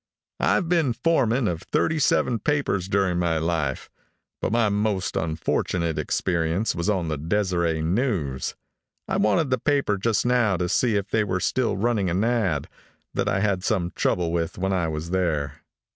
I've 0.39 0.67
been 0.67 0.93
foreman 0.93 1.47
of 1.47 1.61
thirty 1.61 1.99
seven 1.99 2.39
papers 2.39 2.87
during 2.87 3.19
my 3.19 3.37
life, 3.37 3.87
but 4.41 4.51
my 4.51 4.67
most 4.67 5.15
unfortunate 5.15 5.99
experience 5.99 6.73
was 6.73 6.89
on 6.89 7.07
the 7.07 7.19
Deseret 7.19 7.83
News. 7.83 8.55
I 9.07 9.17
wanted 9.17 9.51
the 9.51 9.59
paper 9.59 9.97
just 9.99 10.25
now 10.25 10.57
to 10.57 10.69
see 10.69 10.95
if 10.95 11.11
they 11.11 11.23
were 11.23 11.39
still 11.39 11.77
running 11.77 12.09
an 12.09 12.23
ad. 12.23 12.67
that 13.13 13.29
I 13.29 13.41
had 13.41 13.63
some 13.63 13.91
trouble 13.91 14.31
with 14.31 14.57
when 14.57 14.73
I 14.73 14.87
was 14.87 15.11
there. 15.11 15.61